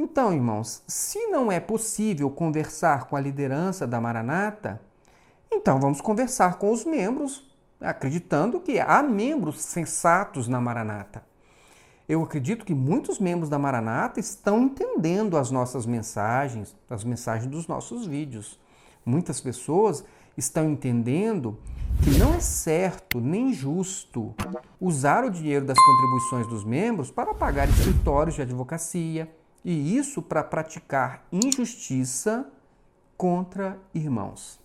Então, 0.00 0.32
irmãos, 0.32 0.80
se 0.86 1.26
não 1.26 1.50
é 1.50 1.58
possível 1.58 2.30
conversar 2.30 3.06
com 3.06 3.16
a 3.16 3.20
liderança 3.20 3.84
da 3.84 4.00
Maranata, 4.00 4.80
então 5.50 5.80
vamos 5.80 6.00
conversar 6.00 6.56
com 6.56 6.70
os 6.70 6.84
membros, 6.84 7.44
acreditando 7.80 8.60
que 8.60 8.78
há 8.78 9.02
membros 9.02 9.60
sensatos 9.60 10.46
na 10.46 10.60
Maranata. 10.60 11.24
Eu 12.08 12.22
acredito 12.22 12.64
que 12.64 12.76
muitos 12.76 13.18
membros 13.18 13.50
da 13.50 13.58
Maranata 13.58 14.20
estão 14.20 14.62
entendendo 14.62 15.36
as 15.36 15.50
nossas 15.50 15.84
mensagens, 15.84 16.76
as 16.88 17.02
mensagens 17.02 17.50
dos 17.50 17.66
nossos 17.66 18.06
vídeos. 18.06 18.56
Muitas 19.04 19.40
pessoas 19.40 20.04
estão 20.36 20.70
entendendo 20.70 21.58
que 22.04 22.16
não 22.16 22.34
é 22.34 22.40
certo 22.40 23.20
nem 23.20 23.52
justo 23.52 24.32
usar 24.80 25.24
o 25.24 25.30
dinheiro 25.30 25.64
das 25.64 25.76
contribuições 25.76 26.46
dos 26.46 26.64
membros 26.64 27.10
para 27.10 27.34
pagar 27.34 27.68
escritórios 27.68 28.36
de 28.36 28.42
advocacia, 28.42 29.28
e 29.64 29.96
isso 29.96 30.22
para 30.22 30.44
praticar 30.44 31.26
injustiça 31.32 32.50
contra 33.16 33.78
irmãos. 33.94 34.60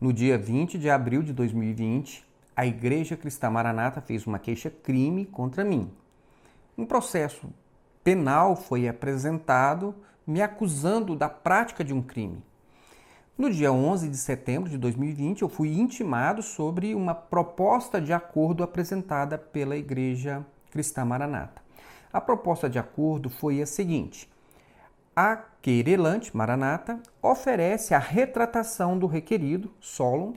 No 0.00 0.12
dia 0.12 0.36
20 0.36 0.78
de 0.78 0.90
abril 0.90 1.22
de 1.22 1.32
2020, 1.32 2.26
a 2.56 2.66
Igreja 2.66 3.16
Cristã 3.16 3.48
Maranata 3.48 4.00
fez 4.00 4.26
uma 4.26 4.38
queixa-crime 4.38 5.24
contra 5.26 5.64
mim. 5.64 5.90
Um 6.76 6.84
processo 6.84 7.48
penal 8.02 8.56
foi 8.56 8.88
apresentado 8.88 9.94
me 10.26 10.42
acusando 10.42 11.16
da 11.16 11.28
prática 11.28 11.84
de 11.84 11.92
um 11.92 12.02
crime. 12.02 12.42
No 13.36 13.50
dia 13.50 13.72
11 13.72 14.08
de 14.08 14.16
setembro 14.16 14.70
de 14.70 14.76
2020, 14.76 15.42
eu 15.42 15.48
fui 15.48 15.78
intimado 15.78 16.42
sobre 16.42 16.94
uma 16.94 17.14
proposta 17.14 18.00
de 18.00 18.12
acordo 18.12 18.62
apresentada 18.62 19.38
pela 19.38 19.76
Igreja 19.76 20.44
Cristã 20.70 21.04
Maranata. 21.04 21.62
A 22.12 22.20
proposta 22.20 22.68
de 22.68 22.78
acordo 22.78 23.30
foi 23.30 23.62
a 23.62 23.66
seguinte: 23.66 24.30
a 25.16 25.36
querelante 25.62 26.36
Maranata 26.36 27.00
oferece 27.22 27.94
a 27.94 27.98
retratação 27.98 28.98
do 28.98 29.06
requerido, 29.06 29.72
Solon, 29.80 30.34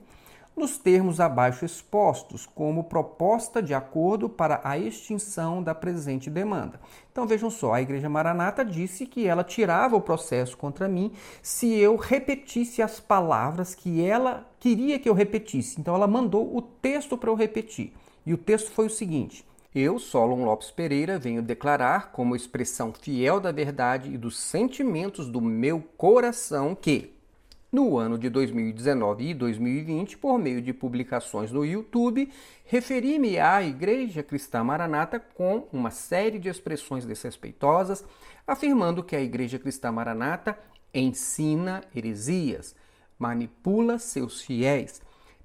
nos 0.56 0.78
termos 0.78 1.20
abaixo 1.20 1.66
expostos, 1.66 2.45
como 2.45 2.86
proposta 2.86 3.61
de 3.61 3.73
acordo 3.73 4.30
para 4.30 4.62
a 4.64 4.78
extinção 4.78 5.62
da 5.62 5.75
presente 5.75 6.30
demanda. 6.30 6.80
Então 7.12 7.28
vejam 7.28 7.50
só, 7.50 7.73
a 7.73 7.81
Igreja 7.81 8.09
Maranata 8.09 8.64
disse 8.64 9.06
que 9.06 9.28
ela 9.28 9.44
tirava 9.44 9.95
o 9.95 10.02
processo 10.02 10.56
contra 10.56 10.88
mim 10.88 11.12
se 11.42 11.73
eu 11.75 11.95
repetisse 11.95 12.81
as 12.81 13.00
palavras 13.00 13.75
que 13.75 14.06
ela 14.06 14.45
queria 14.59 15.00
que 15.00 15.09
eu 15.09 15.14
repetisse. 15.14 15.80
Então 15.80 15.95
ela 15.95 16.08
mandou 16.08 16.56
o 16.56 16.62
texto 16.62 17.17
para 17.17 17.30
eu 17.30 17.36
repetir. 17.36 17.94
E 18.25 18.34
o 18.34 18.38
texto 18.38 18.72
foi 18.72 18.88
o 18.88 18.90
seguinte: 18.90 19.45
eu, 19.73 20.00
Solon 20.00 20.45
Lopes 20.45 20.72
Pereira, 20.72 21.19
venho 21.19 21.42
declarar, 21.42 22.14
como 22.14 22.34
expressão 22.34 22.94
fiel 22.94 23.42
da 23.42 23.52
verdade 23.52 24.09
e 24.09 24.17
dos 24.17 24.40
sentimentos 24.40 25.28
do 25.28 25.42
meu 25.42 25.84
coração, 25.97 26.73
que 26.73 27.15
no 27.76 27.98
ano 27.98 28.18
de 28.18 28.30
2019 28.30 29.31
e 29.31 29.34
2020, 29.34 30.18
por 30.18 30.40
meio 30.40 30.62
de 30.62 30.72
publicações 30.72 31.52
no 31.52 31.66
YouTube, 31.66 32.31
referi-me 32.64 33.38
à 33.38 33.62
Igreja 33.62 34.23
Cristã 34.23 34.64
Maranata 34.64 35.20
com 35.20 35.68
uma 35.73 35.92
série 35.92 36.40
de 36.40 36.48
expressões 36.48 37.06
desrespeitosas, 37.06 38.06
afirmando 38.48 39.03
que 39.03 39.14
a 39.14 39.20
Igreja 39.20 39.59
Cristã 39.59 39.92
Maranata 39.92 40.58
ensina 40.94 41.84
heresias, 41.94 42.73
manipula 43.20 44.00
seus 44.00 44.42
fiéis, 44.42 45.02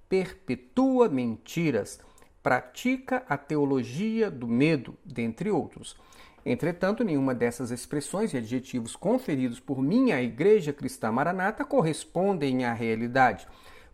perpetua 0.09 1.09
mentiras, 1.09 1.99
pratica 2.45 3.25
a 3.29 3.37
teologia 3.37 4.31
do 4.31 4.47
medo, 4.47 4.95
dentre 5.05 5.51
outros. 5.51 5.97
Entretanto, 6.45 7.05
nenhuma 7.05 7.35
dessas 7.35 7.71
expressões 7.71 8.33
e 8.33 8.39
adjetivos 8.39 8.97
conferidos 8.97 9.61
por 9.61 9.83
mim 9.83 10.13
à 10.13 10.23
Igreja 10.23 10.73
Cristã 10.73 11.13
Maranata 11.13 11.65
correspondem 11.65 12.65
à 12.65 12.73
realidade. 12.73 13.47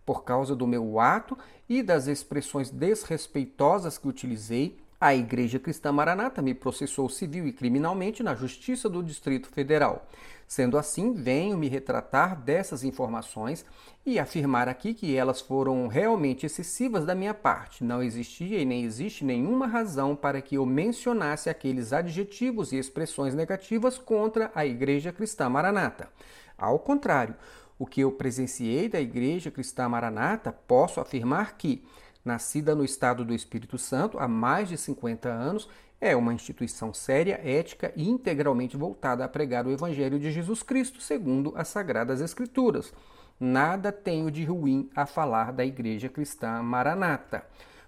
Por 0.05 0.23
causa 0.23 0.55
do 0.55 0.67
meu 0.67 1.01
ato 1.01 1.37
e 1.69 1.83
das 1.83 2.07
expressões 2.07 2.71
desrespeitosas 2.71 3.99
que 3.99 4.07
utilizei, 4.07 4.79
a 5.01 5.15
Igreja 5.15 5.59
Cristã 5.59 5.93
Maranata 5.93 6.41
me 6.41 6.55
processou 6.55 7.09
civil 7.09 7.47
e 7.47 7.53
criminalmente 7.53 8.23
na 8.23 8.35
Justiça 8.35 8.89
do 8.89 9.03
Distrito 9.03 9.49
Federal. 9.49 10.07
Sendo 10.49 10.79
assim, 10.79 11.13
venho 11.13 11.59
me 11.59 11.69
retratar 11.69 12.41
dessas 12.41 12.85
informações 12.85 13.67
e 14.05 14.19
afirmar 14.19 14.69
aqui 14.69 14.95
que 14.95 15.17
elas 15.17 15.41
foram 15.41 15.89
realmente 15.89 16.47
excessivas 16.47 17.05
da 17.05 17.15
minha 17.15 17.35
parte. 17.35 17.83
Não 17.83 18.03
existia 18.03 18.61
e 18.61 18.65
nem 18.65 18.85
existe 18.85 19.25
nenhuma 19.25 19.67
razão 19.67 20.15
para 20.15 20.41
que 20.41 20.55
eu 20.55 20.65
mencionasse 20.65 21.51
aqueles 21.51 21.93
adjetivos 21.93 22.73
e 22.73 22.79
expressões 22.79 23.35
negativas 23.35 23.99
contra 23.99 24.51
a 24.55 24.65
Igreja 24.65 25.13
Cristã 25.13 25.49
Maranata. 25.49 26.09
Ao 26.57 26.79
contrário, 26.79 27.35
o 27.79 27.85
que 27.85 28.01
eu 28.01 28.13
presenciei 28.13 28.89
da 28.89 29.01
Igreja 29.01 29.51
Cristã 29.51 29.89
Maranata, 29.89 30.53
posso 30.53 31.01
afirmar 31.01 31.57
que, 31.59 31.85
nascida 32.27 32.75
no 32.75 32.85
estado 32.85 33.25
do 33.25 33.33
Espírito 33.33 33.79
Santo 33.79 34.19
há 34.19 34.29
mais 34.29 34.69
de 34.69 34.77
50 34.77 35.29
anos, 35.29 35.69
é 36.01 36.15
uma 36.15 36.35
instituição 36.35 36.93
séria, 36.93 37.41
ética 37.43 37.93
e 37.97 38.09
integralmente 38.09 38.77
voltada 38.77 39.25
a 39.25 39.29
pregar 39.29 39.67
o 39.67 39.71
Evangelho 39.71 40.19
de 40.19 40.31
Jesus 40.31 40.63
Cristo 40.63 41.01
segundo 41.01 41.55
as 41.57 41.69
Sagradas 41.69 42.21
Escrituras. 42.21 42.93
Nada 43.41 43.91
tenho 43.91 44.31
de 44.31 44.45
ruim 44.45 44.91
a 44.95 45.07
falar 45.07 45.53
da 45.53 45.65
Igreja 45.65 46.09
Cristã 46.09 46.63
Maranata. 46.63 47.45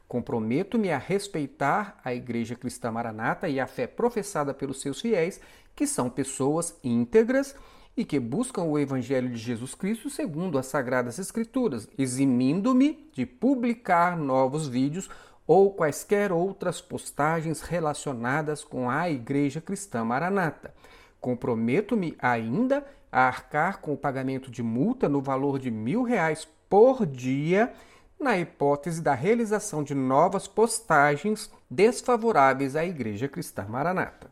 Comprometo-me 0.07 0.91
a 0.91 0.97
respeitar 0.97 2.01
a 2.03 2.15
Igreja 2.15 2.55
Cristã 2.55 2.91
Maranata 2.91 3.49
e 3.49 3.61
a 3.61 3.67
fé 3.67 3.87
professada 3.87 4.55
pelos 4.55 4.81
seus 4.81 5.01
fiéis, 5.01 5.41
que 5.77 5.87
são 5.87 6.09
pessoas 6.09 6.79
íntegras 6.83 7.55
e 7.99 8.05
que 8.05 8.21
buscam 8.21 8.63
o 8.63 8.79
Evangelho 8.79 9.29
de 9.29 9.37
Jesus 9.37 9.75
Cristo 9.75 10.09
segundo 10.09 10.57
as 10.57 10.67
Sagradas 10.67 11.19
Escrituras, 11.19 11.89
eximindo-me 11.99 13.11
de 13.13 13.27
publicar 13.27 14.17
novos 14.17 14.69
vídeos 14.69 15.11
ou 15.45 15.73
quaisquer 15.73 16.31
outras 16.31 16.81
postagens 16.81 17.61
relacionadas 17.61 18.63
com 18.63 18.89
a 18.89 19.11
Igreja 19.11 19.61
Cristã 19.61 20.05
Maranata. 20.05 20.73
Comprometo-me 21.21 22.17
ainda 22.21 22.87
a 23.11 23.23
arcar 23.23 23.81
com 23.81 23.93
o 23.93 23.99
pagamento 23.99 24.49
de 24.49 24.63
multa 24.63 25.09
no 25.09 25.21
valor 25.21 25.59
de 25.59 25.69
mil 25.69 26.05
reais 26.05 26.47
por 26.71 27.05
dia, 27.05 27.73
na 28.21 28.39
hipótese 28.39 29.03
da 29.03 29.15
realização 29.15 29.83
de 29.83 29.97
novas 29.97 30.47
postagens 30.47 31.51
desfavoráveis 31.69 32.77
à 32.77 32.85
Igreja 32.85 33.27
Cristã 33.27 33.67
Maranata. 33.69 34.31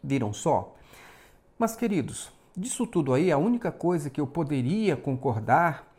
Viram 0.00 0.32
só? 0.32 0.76
Mas, 1.58 1.74
queridos, 1.74 2.30
disso 2.60 2.86
tudo 2.86 3.14
aí, 3.14 3.32
a 3.32 3.38
única 3.38 3.72
coisa 3.72 4.10
que 4.10 4.20
eu 4.20 4.26
poderia 4.26 4.96
concordar 4.96 5.90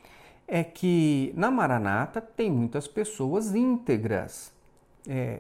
é 0.48 0.64
que 0.64 1.34
na 1.36 1.50
Maranata 1.50 2.22
tem 2.22 2.52
muitas 2.52 2.88
pessoas 2.88 3.56
íntegras. 3.56 4.52
É, 5.08 5.40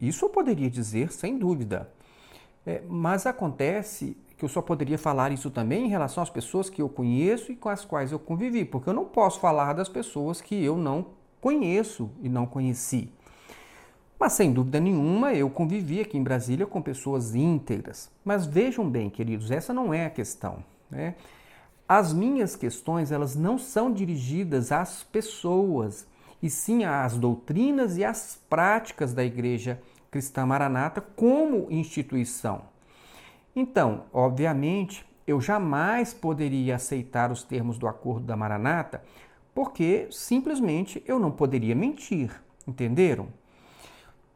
isso 0.00 0.24
eu 0.24 0.28
poderia 0.30 0.68
dizer 0.68 1.12
sem 1.12 1.38
dúvida. 1.38 1.90
É, 2.66 2.82
mas 2.88 3.26
acontece 3.26 4.16
que 4.36 4.44
eu 4.44 4.48
só 4.48 4.62
poderia 4.62 4.98
falar 4.98 5.32
isso 5.32 5.50
também 5.50 5.86
em 5.86 5.88
relação 5.88 6.22
às 6.22 6.30
pessoas 6.30 6.70
que 6.70 6.80
eu 6.80 6.88
conheço 6.88 7.50
e 7.52 7.56
com 7.56 7.68
as 7.68 7.84
quais 7.84 8.12
eu 8.12 8.18
convivi, 8.18 8.64
porque 8.64 8.88
eu 8.88 8.94
não 8.94 9.04
posso 9.04 9.40
falar 9.40 9.72
das 9.72 9.88
pessoas 9.88 10.40
que 10.40 10.64
eu 10.64 10.76
não 10.76 11.06
conheço 11.40 12.10
e 12.22 12.28
não 12.28 12.46
conheci. 12.46 13.12
Mas 14.18 14.32
sem 14.32 14.52
dúvida 14.52 14.80
nenhuma 14.80 15.32
eu 15.32 15.48
convivi 15.48 16.00
aqui 16.00 16.18
em 16.18 16.22
Brasília 16.22 16.66
com 16.66 16.82
pessoas 16.82 17.34
íntegras. 17.34 18.10
Mas 18.24 18.46
vejam 18.46 18.88
bem, 18.88 19.08
queridos, 19.08 19.50
essa 19.50 19.72
não 19.72 19.94
é 19.94 20.06
a 20.06 20.10
questão. 20.10 20.64
Né? 20.90 21.14
As 21.88 22.12
minhas 22.12 22.56
questões 22.56 23.12
elas 23.12 23.36
não 23.36 23.56
são 23.56 23.92
dirigidas 23.92 24.72
às 24.72 25.04
pessoas, 25.04 26.06
e 26.42 26.50
sim 26.50 26.84
às 26.84 27.16
doutrinas 27.16 27.96
e 27.96 28.04
às 28.04 28.40
práticas 28.48 29.12
da 29.12 29.24
Igreja 29.24 29.80
Cristã 30.10 30.46
Maranata 30.46 31.00
como 31.00 31.66
instituição. 31.70 32.62
Então, 33.54 34.04
obviamente, 34.12 35.04
eu 35.26 35.40
jamais 35.40 36.14
poderia 36.14 36.76
aceitar 36.76 37.30
os 37.30 37.42
termos 37.42 37.76
do 37.78 37.86
acordo 37.86 38.26
da 38.26 38.36
Maranata, 38.36 39.02
porque 39.54 40.08
simplesmente 40.10 41.02
eu 41.06 41.18
não 41.18 41.30
poderia 41.30 41.74
mentir, 41.74 42.30
entenderam? 42.66 43.28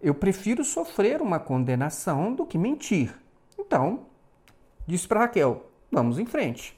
Eu 0.02 0.14
prefiro 0.14 0.64
sofrer 0.64 1.22
uma 1.22 1.38
condenação 1.38 2.34
do 2.34 2.44
que 2.44 2.58
mentir. 2.58 3.14
Então, 3.56 4.00
disse 4.84 5.06
para 5.06 5.20
Raquel: 5.20 5.70
vamos 5.92 6.18
em 6.18 6.26
frente. 6.26 6.76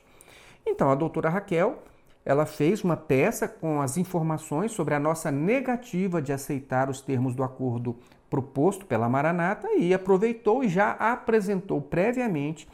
Então, 0.66 0.90
a 0.90 0.94
doutora 0.94 1.30
Raquel 1.30 1.82
ela 2.24 2.46
fez 2.46 2.82
uma 2.82 2.96
peça 2.96 3.46
com 3.46 3.80
as 3.82 3.96
informações 3.96 4.72
sobre 4.72 4.94
a 4.94 5.00
nossa 5.00 5.30
negativa 5.30 6.22
de 6.22 6.32
aceitar 6.32 6.88
os 6.88 7.00
termos 7.00 7.34
do 7.34 7.42
acordo 7.42 7.96
proposto 8.30 8.86
pela 8.86 9.08
Maranata 9.08 9.68
e 9.74 9.92
aproveitou 9.92 10.64
e 10.64 10.68
já 10.68 10.92
apresentou 10.92 11.80
previamente 11.80 12.66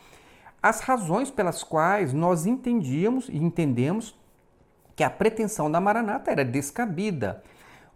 as 0.62 0.80
razões 0.80 1.30
pelas 1.30 1.64
quais 1.64 2.12
nós 2.12 2.46
entendíamos 2.46 3.28
e 3.28 3.38
entendemos 3.38 4.18
que 4.94 5.02
a 5.02 5.10
pretensão 5.10 5.70
da 5.70 5.80
Maranata 5.80 6.30
era 6.30 6.44
descabida, 6.44 7.42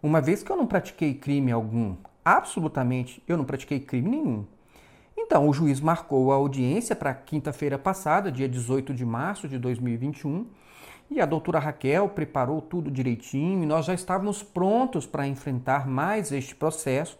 uma 0.01 0.19
vez 0.19 0.43
que 0.43 0.51
eu 0.51 0.57
não 0.57 0.65
pratiquei 0.65 1.13
crime 1.13 1.51
algum. 1.51 1.95
Absolutamente, 2.25 3.21
eu 3.27 3.37
não 3.37 3.45
pratiquei 3.45 3.79
crime 3.79 4.09
nenhum. 4.09 4.47
Então, 5.15 5.47
o 5.47 5.53
juiz 5.53 5.79
marcou 5.79 6.31
a 6.31 6.35
audiência 6.35 6.95
para 6.95 7.13
quinta-feira 7.13 7.77
passada, 7.77 8.31
dia 8.31 8.49
18 8.49 8.95
de 8.95 9.05
março 9.05 9.47
de 9.47 9.59
2021, 9.59 10.47
e 11.11 11.21
a 11.21 11.25
doutora 11.27 11.59
Raquel 11.59 12.09
preparou 12.09 12.61
tudo 12.61 12.89
direitinho 12.89 13.61
e 13.61 13.65
nós 13.67 13.85
já 13.85 13.93
estávamos 13.93 14.41
prontos 14.41 15.05
para 15.05 15.27
enfrentar 15.27 15.87
mais 15.87 16.31
este 16.31 16.55
processo 16.55 17.15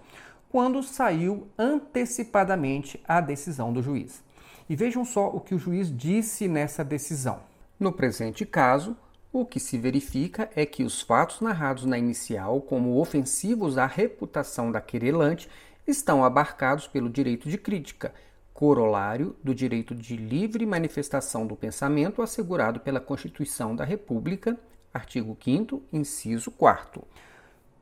quando 0.50 0.82
saiu 0.82 1.48
antecipadamente 1.56 3.00
a 3.08 3.22
decisão 3.22 3.72
do 3.72 3.84
juiz. 3.84 4.24
E 4.68 4.76
vejam 4.76 5.06
só 5.06 5.28
o 5.28 5.40
que 5.40 5.54
o 5.54 5.60
juiz 5.60 5.96
disse 5.96 6.48
nessa 6.48 6.84
decisão. 6.84 7.42
No 7.80 7.92
presente 7.92 8.44
caso, 8.44 8.98
o 9.36 9.46
que 9.46 9.60
se 9.60 9.78
verifica 9.78 10.50
é 10.56 10.66
que 10.66 10.82
os 10.82 11.02
fatos 11.02 11.42
narrados 11.42 11.84
na 11.84 11.98
inicial 11.98 12.62
como 12.62 13.02
ofensivos 13.02 13.78
à 13.78 13.86
reputação 13.86 14.72
da 14.72 14.80
querelante 14.80 15.50
estão 15.86 16.24
abarcados 16.24 16.88
pelo 16.88 17.10
direito 17.10 17.50
de 17.50 17.58
crítica, 17.58 18.14
corolário 18.54 19.36
do 19.44 19.54
direito 19.54 19.94
de 19.94 20.16
livre 20.16 20.66
manifestação 20.66 21.46
do 21.46 21.54
pensamento 21.54 22.22
assegurado 22.22 22.80
pela 22.80 23.02
Constituição 23.02 23.76
da 23.76 23.84
República, 23.84 24.58
artigo 24.94 25.38
5 25.44 25.84
inciso 25.92 26.50
4 26.52 27.04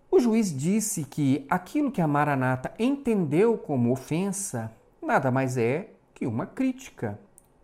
O 0.10 0.20
juiz 0.20 0.52
disse 0.52 1.06
que 1.06 1.46
aquilo 1.48 1.92
que 1.92 2.02
a 2.02 2.08
Maranata 2.08 2.74
entendeu 2.80 3.60
como 3.60 3.92
ofensa 3.92 4.72
nada 5.00 5.30
mais 5.30 5.56
é 5.56 5.92
que 6.16 6.26
uma 6.26 6.48
crítica 6.48 7.20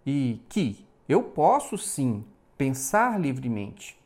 e 0.06 0.40
que 0.48 0.86
eu 1.08 1.24
posso 1.24 1.76
sim 1.76 2.24
pensar 2.60 3.18
livremente 3.18 3.98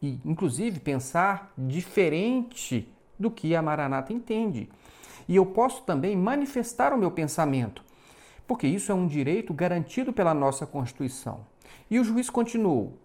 e 0.00 0.18
inclusive 0.24 0.80
pensar 0.80 1.52
diferente 1.58 2.90
do 3.18 3.30
que 3.30 3.54
a 3.54 3.60
Maranata 3.60 4.14
entende. 4.14 4.66
E 5.28 5.36
eu 5.36 5.44
posso 5.44 5.82
também 5.82 6.16
manifestar 6.16 6.94
o 6.94 6.96
meu 6.96 7.10
pensamento, 7.10 7.84
porque 8.46 8.66
isso 8.66 8.90
é 8.90 8.94
um 8.94 9.06
direito 9.06 9.52
garantido 9.52 10.10
pela 10.10 10.32
nossa 10.32 10.66
Constituição. 10.66 11.44
E 11.90 12.00
o 12.00 12.04
juiz 12.04 12.30
continuou: 12.30 12.98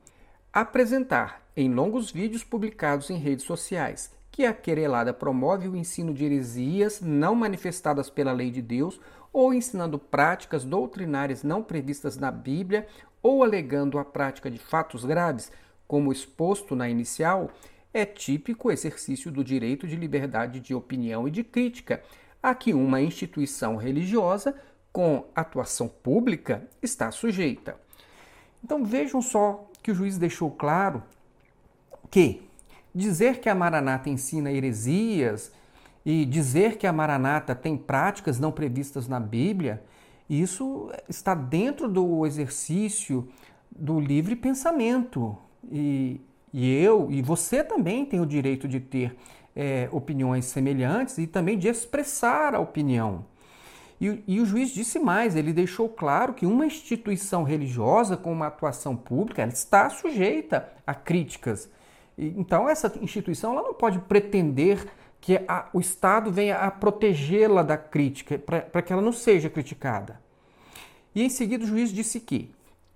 apresentar 0.53 1.41
em 1.53 1.69
longos 1.69 2.09
vídeos 2.09 2.45
publicados 2.45 3.09
em 3.09 3.17
redes 3.17 3.43
sociais 3.43 4.09
que 4.31 4.45
a 4.45 4.53
querelada 4.53 5.13
promove 5.13 5.67
o 5.67 5.75
ensino 5.75 6.13
de 6.13 6.23
heresias 6.23 7.01
não 7.01 7.35
manifestadas 7.35 8.09
pela 8.09 8.31
lei 8.31 8.49
de 8.49 8.61
Deus 8.61 9.01
ou 9.33 9.53
ensinando 9.53 9.99
práticas 9.99 10.63
doutrinárias 10.63 11.43
não 11.43 11.61
previstas 11.61 12.15
na 12.17 12.31
Bíblia 12.31 12.87
ou 13.23 13.41
alegando 13.41 13.97
a 13.97 14.03
prática 14.03 14.51
de 14.51 14.59
fatos 14.59 15.05
graves, 15.05 15.49
como 15.87 16.11
exposto 16.11 16.75
na 16.75 16.89
inicial, 16.89 17.49
é 17.93 18.05
típico 18.05 18.69
exercício 18.69 19.31
do 19.31 19.43
direito 19.43 19.87
de 19.87 19.95
liberdade 19.95 20.59
de 20.59 20.75
opinião 20.75 21.27
e 21.27 21.31
de 21.31 21.43
crítica, 21.43 22.03
a 22.41 22.53
que 22.53 22.73
uma 22.73 23.01
instituição 23.01 23.77
religiosa 23.77 24.53
com 24.91 25.25
atuação 25.33 25.87
pública 25.87 26.67
está 26.81 27.09
sujeita. 27.09 27.77
Então 28.63 28.83
vejam 28.83 29.21
só 29.21 29.69
que 29.81 29.91
o 29.91 29.95
juiz 29.95 30.17
deixou 30.17 30.51
claro 30.51 31.01
que 32.11 32.47
dizer 32.93 33.39
que 33.39 33.49
a 33.49 33.55
Maranata 33.55 34.09
ensina 34.09 34.51
heresias 34.51 35.51
e 36.05 36.25
dizer 36.25 36.77
que 36.77 36.85
a 36.85 36.93
Maranata 36.93 37.55
tem 37.55 37.77
práticas 37.77 38.39
não 38.39 38.51
previstas 38.51 39.07
na 39.07 39.19
Bíblia, 39.19 39.81
isso 40.29 40.91
está 41.09 41.35
dentro 41.35 41.87
do 41.87 42.25
exercício 42.25 43.27
do 43.71 43.99
livre 43.99 44.35
pensamento. 44.35 45.37
E, 45.71 46.21
e 46.53 46.73
eu 46.75 47.09
e 47.11 47.21
você 47.21 47.63
também 47.63 48.05
tem 48.05 48.19
o 48.19 48.25
direito 48.25 48.67
de 48.67 48.79
ter 48.79 49.15
é, 49.55 49.87
opiniões 49.91 50.45
semelhantes 50.45 51.17
e 51.17 51.27
também 51.27 51.57
de 51.57 51.67
expressar 51.67 52.55
a 52.55 52.59
opinião. 52.59 53.25
E, 54.01 54.23
e, 54.27 54.41
o 54.41 54.45
juiz 54.45 54.71
disse 54.71 54.99
mais, 54.99 55.35
ele 55.35 55.53
deixou 55.53 55.87
claro 55.87 56.33
que 56.33 56.45
uma 56.45 56.65
instituição 56.65 57.43
religiosa 57.43 58.17
com 58.17 58.33
uma 58.33 58.47
atuação 58.47 58.95
pública 58.95 59.45
está 59.45 59.89
sujeita 59.89 60.67
a 60.85 60.93
críticas. 60.93 61.69
Então, 62.17 62.69
essa 62.69 62.91
instituição 63.01 63.53
ela 63.53 63.63
não 63.63 63.73
pode 63.73 63.99
pretender 63.99 64.85
que 65.23 65.39
a, 65.47 65.69
o 65.71 65.79
Estado 65.79 66.29
venha 66.29 66.57
a 66.57 66.69
protegê-la 66.69 67.63
da 67.63 67.77
crítica, 67.77 68.37
para 68.37 68.81
que 68.81 68.91
ela 68.91 69.01
não 69.01 69.13
seja 69.13 69.49
criticada. 69.49 70.19
E 71.15 71.23
em 71.23 71.29
seguida 71.29 71.63
o 71.63 71.67
juiz 71.67 71.93
disse 71.93 72.19
que 72.19 72.51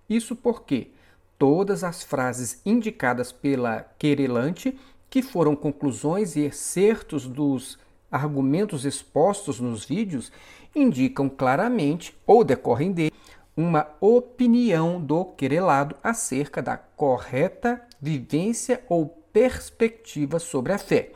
isso 0.10 0.36
porque 0.36 0.92
todas 1.40 1.86
as 1.86 2.04
frases 2.04 2.62
indicadas 2.66 3.32
pela 3.32 3.90
querelante, 3.98 4.78
que 5.10 5.22
foram 5.22 5.56
conclusões 5.56 6.36
e 6.36 6.42
excertos 6.42 7.26
dos 7.26 7.80
argumentos 8.12 8.84
expostos 8.84 9.62
nos 9.62 9.86
vídeos, 9.86 10.30
indicam 10.76 11.30
claramente 11.30 12.14
ou 12.28 12.44
decorrem 12.44 12.92
de 12.92 13.10
uma 13.56 13.88
opinião 14.02 15.00
do 15.00 15.24
querelado 15.24 15.96
acerca 16.04 16.62
da 16.62 16.76
correta 16.76 17.82
vivência 18.02 18.84
ou 18.90 19.08
perspectiva 19.32 20.40
sobre 20.40 20.74
a 20.74 20.78
fé. 20.78 21.14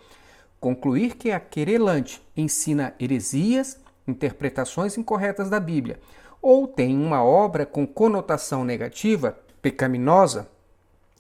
Concluir 0.62 1.16
que 1.16 1.32
a 1.32 1.40
querelante 1.40 2.22
ensina 2.38 2.94
heresias, 3.00 3.80
interpretações 4.08 4.96
incorretas 4.96 5.50
da 5.50 5.60
Bíblia, 5.60 6.00
ou 6.40 6.68
tem 6.68 6.96
uma 6.96 7.24
obra 7.24 7.66
com 7.66 7.88
conotação 7.88 8.64
negativa, 8.64 9.40
pecaminosa, 9.60 10.48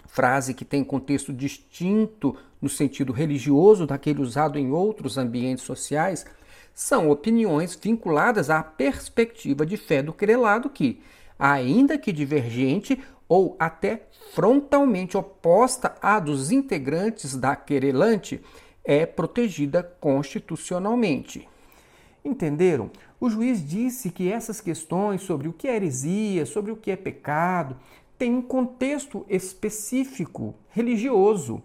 frase 0.05 0.53
que 0.53 0.63
tem 0.63 0.83
contexto 0.83 1.33
distinto 1.33 2.37
no 2.61 2.69
sentido 2.69 3.11
religioso 3.11 3.87
daquele 3.87 4.21
usado 4.21 4.59
em 4.59 4.71
outros 4.71 5.17
ambientes 5.17 5.63
sociais, 5.63 6.23
são 6.71 7.09
opiniões 7.09 7.73
vinculadas 7.73 8.51
à 8.51 8.61
perspectiva 8.61 9.65
de 9.65 9.75
fé 9.75 10.03
do 10.03 10.13
querelado 10.13 10.69
que, 10.69 11.01
ainda 11.39 11.97
que 11.97 12.11
divergente 12.11 13.01
ou 13.27 13.55
até 13.57 14.03
frontalmente 14.35 15.17
oposta 15.17 15.95
à 15.99 16.19
dos 16.19 16.51
integrantes 16.51 17.35
da 17.35 17.55
querelante, 17.55 18.39
é 18.83 19.05
protegida 19.05 19.83
constitucionalmente. 19.99 21.47
Entenderam? 22.23 22.91
O 23.19 23.29
juiz 23.29 23.67
disse 23.67 24.09
que 24.09 24.31
essas 24.31 24.59
questões 24.61 25.21
sobre 25.21 25.47
o 25.47 25.53
que 25.53 25.67
é 25.67 25.75
heresia, 25.75 26.45
sobre 26.45 26.71
o 26.71 26.75
que 26.75 26.91
é 26.91 26.95
pecado, 26.95 27.77
têm 28.17 28.35
um 28.35 28.41
contexto 28.41 29.25
específico 29.29 30.55
religioso 30.69 31.61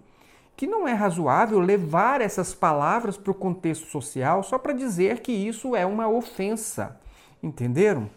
que 0.57 0.67
não 0.67 0.89
é 0.89 0.95
razoável 0.95 1.59
levar 1.61 2.23
essas 2.23 2.55
palavras 2.55 3.19
para 3.19 3.31
o 3.31 3.35
contexto 3.35 3.87
social 3.87 4.43
só 4.43 4.59
para 4.59 4.73
dizer 4.73 5.21
que 5.21 5.31
isso 5.31 5.77
é 5.77 5.85
uma 5.85 6.09
ofensa. 6.09 6.99
Entenderam? 7.43 8.09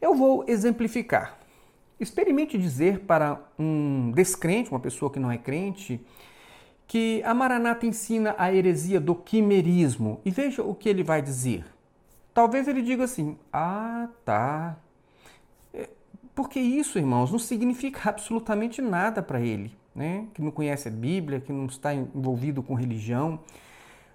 Eu 0.00 0.14
vou 0.14 0.44
exemplificar. 0.48 1.38
Experimente 2.00 2.58
dizer 2.58 3.00
para 3.00 3.40
um 3.56 4.10
descrente, 4.10 4.70
uma 4.70 4.80
pessoa 4.80 5.10
que 5.10 5.20
não 5.20 5.30
é 5.30 5.38
crente, 5.38 6.04
que 6.86 7.22
a 7.24 7.34
Maranata 7.34 7.86
ensina 7.86 8.34
a 8.38 8.52
heresia 8.52 9.00
do 9.00 9.14
quimerismo 9.14 10.20
e 10.24 10.30
veja 10.30 10.62
o 10.62 10.74
que 10.74 10.88
ele 10.88 11.02
vai 11.02 11.22
dizer. 11.22 11.64
Talvez 12.32 12.68
ele 12.68 12.82
diga 12.82 13.04
assim: 13.04 13.38
ah, 13.52 14.08
tá. 14.24 14.76
É, 15.72 15.88
porque 16.34 16.60
isso, 16.60 16.98
irmãos, 16.98 17.30
não 17.30 17.38
significa 17.38 18.08
absolutamente 18.10 18.82
nada 18.82 19.22
para 19.22 19.40
ele 19.40 19.72
né? 19.94 20.26
que 20.34 20.42
não 20.42 20.50
conhece 20.50 20.88
a 20.88 20.90
Bíblia, 20.90 21.40
que 21.40 21.52
não 21.52 21.66
está 21.66 21.94
envolvido 21.94 22.62
com 22.62 22.74
religião. 22.74 23.38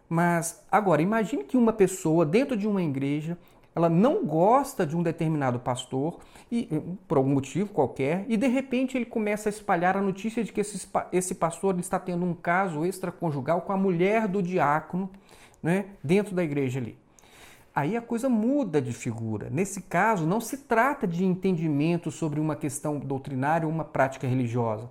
Mas 0.09 0.65
agora, 0.71 1.01
imagine 1.01 1.43
que 1.43 1.55
uma 1.55 1.71
pessoa 1.71 2.25
dentro 2.25 2.57
de 2.57 2.67
uma 2.67 2.83
igreja, 2.83 3.37
ela 3.75 3.89
não 3.89 4.25
gosta 4.25 4.85
de 4.85 4.95
um 4.95 5.03
determinado 5.03 5.59
pastor 5.59 6.19
e 6.51 6.67
por 7.07 7.17
algum 7.17 7.29
motivo 7.29 7.71
qualquer, 7.71 8.25
e 8.27 8.35
de 8.35 8.47
repente 8.47 8.97
ele 8.97 9.05
começa 9.05 9.49
a 9.49 9.51
espalhar 9.51 9.95
a 9.95 10.01
notícia 10.01 10.43
de 10.43 10.51
que 10.51 10.61
esse, 10.61 10.87
esse 11.11 11.35
pastor 11.35 11.79
está 11.79 11.99
tendo 11.99 12.25
um 12.25 12.33
caso 12.33 12.85
extraconjugal 12.85 13.61
com 13.61 13.71
a 13.71 13.77
mulher 13.77 14.27
do 14.27 14.41
diácono, 14.41 15.09
né, 15.61 15.85
dentro 16.03 16.35
da 16.35 16.43
igreja 16.43 16.79
ali. 16.79 16.97
Aí 17.75 17.95
a 17.95 18.01
coisa 18.01 18.27
muda 18.27 18.81
de 18.81 18.91
figura. 18.91 19.47
Nesse 19.51 19.83
caso, 19.83 20.25
não 20.25 20.41
se 20.41 20.57
trata 20.57 21.05
de 21.05 21.23
entendimento 21.23 22.09
sobre 22.09 22.39
uma 22.39 22.55
questão 22.55 22.97
doutrinária 22.97 23.67
ou 23.67 23.73
uma 23.73 23.85
prática 23.85 24.27
religiosa 24.27 24.89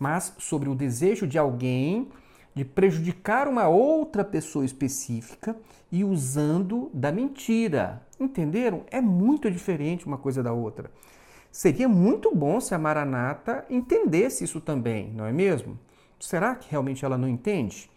mas 0.00 0.34
sobre 0.38 0.70
o 0.70 0.74
desejo 0.74 1.26
de 1.26 1.38
alguém 1.38 2.08
de 2.54 2.64
prejudicar 2.64 3.48
uma 3.48 3.68
outra 3.68 4.24
pessoa 4.24 4.64
específica 4.64 5.56
e 5.90 6.04
usando 6.04 6.90
da 6.92 7.12
mentira. 7.12 8.02
Entenderam? 8.18 8.82
É 8.90 9.00
muito 9.00 9.50
diferente 9.50 10.06
uma 10.06 10.18
coisa 10.18 10.42
da 10.42 10.52
outra. 10.52 10.90
Seria 11.50 11.88
muito 11.88 12.34
bom 12.34 12.60
se 12.60 12.74
a 12.74 12.78
Maranata 12.78 13.64
entendesse 13.68 14.44
isso 14.44 14.60
também, 14.60 15.10
não 15.12 15.24
é 15.24 15.32
mesmo? 15.32 15.78
Será 16.18 16.54
que 16.54 16.70
realmente 16.70 17.04
ela 17.04 17.18
não 17.18 17.28
entende? 17.28 17.90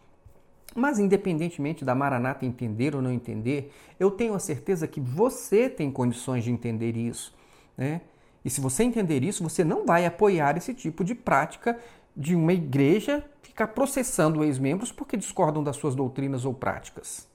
Mas, 0.75 0.97
independentemente 0.97 1.85
da 1.85 1.93
Maranata 1.93 2.45
entender 2.45 2.95
ou 2.95 3.01
não 3.01 3.11
entender, 3.11 3.71
eu 3.99 4.09
tenho 4.09 4.33
a 4.33 4.39
certeza 4.39 4.87
que 4.87 4.99
você 4.99 5.69
tem 5.69 5.91
condições 5.91 6.43
de 6.43 6.51
entender 6.51 6.97
isso. 6.97 7.35
Né? 7.77 8.01
E 8.43 8.49
se 8.49 8.59
você 8.59 8.83
entender 8.83 9.23
isso, 9.23 9.43
você 9.43 9.63
não 9.63 9.85
vai 9.85 10.05
apoiar 10.05 10.57
esse 10.57 10.73
tipo 10.73 11.03
de 11.03 11.13
prática 11.13 11.77
de 12.15 12.35
uma 12.35 12.53
igreja 12.53 13.23
ficar 13.53 13.67
processando 13.67 14.43
ex-membros 14.43 14.91
porque 14.91 15.15
discordam 15.15 15.63
das 15.63 15.75
suas 15.75 15.93
doutrinas 15.93 16.43
ou 16.43 16.55
práticas. 16.55 17.27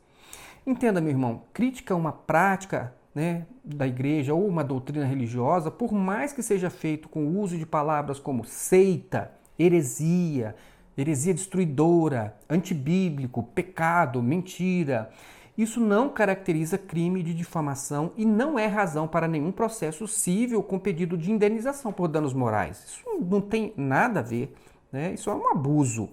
Entenda, 0.67 1.01
meu 1.01 1.11
irmão, 1.11 1.43
crítica 1.53 1.95
a 1.95 1.97
uma 1.97 2.11
prática 2.11 2.93
né, 3.15 3.47
da 3.65 3.87
igreja 3.87 4.35
ou 4.35 4.47
uma 4.47 4.65
doutrina 4.65 5.07
religiosa, 5.07 5.71
por 5.71 5.93
mais 5.93 6.33
que 6.33 6.43
seja 6.43 6.69
feito 6.69 7.09
com 7.09 7.25
o 7.25 7.39
uso 7.39 7.57
de 7.57 7.65
palavras 7.65 8.19
como 8.19 8.45
seita, 8.45 9.31
heresia, 9.57 10.57
heresia 10.97 11.33
destruidora, 11.33 12.37
antibíblico, 12.51 13.45
pecado, 13.45 14.21
mentira, 14.21 15.11
isso 15.57 15.81
não 15.81 16.09
caracteriza 16.09 16.77
crime 16.77 17.23
de 17.23 17.33
difamação 17.33 18.13
e 18.17 18.25
não 18.25 18.59
é 18.59 18.67
razão 18.67 19.07
para 19.07 19.29
nenhum 19.29 19.53
processo 19.53 20.09
civil 20.09 20.65
com 20.65 20.81
pedido 20.81 21.17
de 21.17 21.31
indenização 21.31 21.93
por 21.93 22.09
danos 22.09 22.35
morais. 22.35 22.85
Isso 22.85 23.05
não 23.21 23.41
tem 23.41 23.73
nada 23.77 24.19
a 24.19 24.23
ver, 24.23 24.53
né? 24.93 25.13
isso 25.15 25.31
é 25.31 25.35
um 25.35 25.51
abuso. 25.51 26.09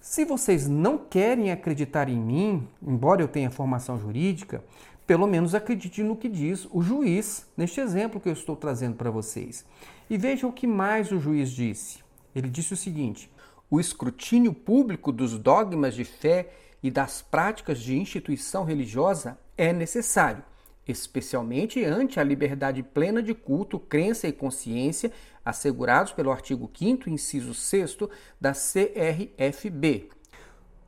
Se 0.00 0.24
vocês 0.24 0.68
não 0.68 0.98
querem 0.98 1.50
acreditar 1.50 2.08
em 2.08 2.16
mim, 2.16 2.68
embora 2.80 3.22
eu 3.22 3.28
tenha 3.28 3.50
formação 3.50 3.98
jurídica, 3.98 4.62
pelo 5.06 5.26
menos 5.26 5.54
acredite 5.54 6.02
no 6.02 6.16
que 6.16 6.28
diz 6.28 6.66
o 6.72 6.82
juiz 6.82 7.46
neste 7.56 7.80
exemplo 7.80 8.20
que 8.20 8.28
eu 8.28 8.32
estou 8.32 8.56
trazendo 8.56 8.96
para 8.96 9.10
vocês. 9.10 9.64
E 10.08 10.16
veja 10.16 10.46
o 10.46 10.52
que 10.52 10.66
mais 10.66 11.10
o 11.10 11.18
juiz 11.18 11.50
disse. 11.50 11.98
Ele 12.34 12.48
disse 12.48 12.72
o 12.72 12.76
seguinte: 12.76 13.30
o 13.70 13.80
escrutínio 13.80 14.52
público 14.52 15.10
dos 15.10 15.38
dogmas 15.38 15.94
de 15.94 16.04
fé 16.04 16.52
e 16.82 16.90
das 16.90 17.22
práticas 17.22 17.80
de 17.80 17.96
instituição 17.96 18.64
religiosa 18.64 19.38
é 19.56 19.72
necessário, 19.72 20.42
especialmente 20.86 21.84
ante 21.84 22.20
a 22.20 22.24
liberdade 22.24 22.82
plena 22.82 23.22
de 23.22 23.34
culto, 23.34 23.78
crença 23.78 24.28
e 24.28 24.32
consciência 24.32 25.10
assegurados 25.44 26.12
pelo 26.12 26.30
artigo 26.30 26.70
5 26.72 27.10
inciso 27.10 27.54
6 27.54 27.98
da 28.40 28.52
CRFB. 28.52 30.10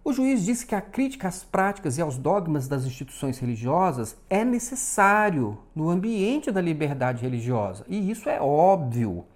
O 0.05 0.13
juiz 0.13 0.45
disse 0.45 0.65
que 0.67 0.75
a 0.75 0.81
crítica 0.81 1.29
às 1.29 1.45
práticas 1.45 1.99
e 1.99 2.01
aos 2.01 2.17
dogmas 2.17 2.67
das 2.67 2.85
instituições 2.85 3.39
religiosas 3.39 4.17
é 4.31 4.45
necessário 4.45 5.59
no 5.75 5.91
ambiente 5.91 6.51
da 6.51 6.61
liberdade 6.61 7.23
religiosa, 7.23 7.85
e 7.89 8.11
isso 8.11 8.29
é 8.29 8.41
óbvio. 8.41 9.27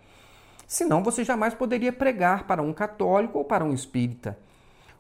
Senão 0.66 1.02
você 1.02 1.25
jamais 1.25 1.52
poderia 1.52 1.92
pregar 1.92 2.47
para 2.47 2.62
um 2.62 2.73
católico 2.73 3.37
ou 3.37 3.45
para 3.45 3.62
um 3.62 3.75
espírita. 3.75 4.38